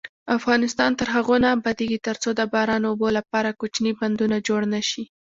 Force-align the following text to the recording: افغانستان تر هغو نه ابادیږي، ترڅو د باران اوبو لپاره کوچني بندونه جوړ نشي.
افغانستان 0.37 0.91
تر 0.99 1.07
هغو 1.15 1.35
نه 1.43 1.47
ابادیږي، 1.57 1.99
ترڅو 2.07 2.29
د 2.35 2.41
باران 2.53 2.83
اوبو 2.89 3.07
لپاره 3.17 3.57
کوچني 3.59 3.91
بندونه 3.99 4.37
جوړ 4.47 4.61
نشي. 4.73 5.03